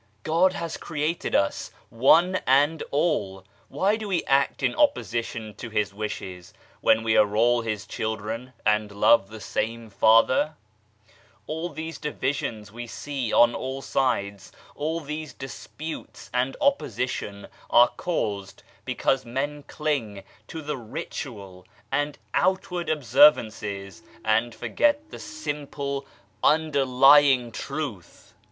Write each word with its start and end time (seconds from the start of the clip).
God 0.23 0.53
has 0.53 0.77
created 0.77 1.35
us, 1.35 1.69
one 1.91 2.39
and 2.47 2.81
all 2.89 3.45
why 3.69 3.97
do 3.97 4.07
we 4.07 4.23
act 4.23 4.63
in 4.63 4.73
opposition 4.73 5.53
to 5.57 5.69
His 5.69 5.93
wishes, 5.93 6.55
when 6.79 7.03
we 7.03 7.15
are 7.15 7.35
all 7.37 7.61
His 7.61 7.85
children, 7.85 8.53
and 8.65 8.91
love 8.91 9.29
the 9.29 9.39
same 9.39 9.91
Father? 9.91 10.55
All 11.45 11.69
these 11.69 11.99
divisions 11.99 12.71
we 12.71 12.87
see 12.87 13.31
on 13.31 13.53
all 13.53 13.83
sides, 13.83 14.51
all 14.73 15.01
these 15.01 15.33
disputes 15.33 16.31
and 16.33 16.57
opposition, 16.59 17.45
are 17.69 17.89
caused 17.89 18.63
because 18.85 19.23
men 19.23 19.61
cling 19.67 20.23
to 20.47 20.75
ritual 20.75 21.67
and 21.91 22.17
outward 22.33 22.89
observances, 22.89 24.01
and 24.25 24.55
forget 24.55 25.11
the 25.11 25.19
simple 25.19 26.07
underlying 26.43 27.51
Truth. 27.51 28.33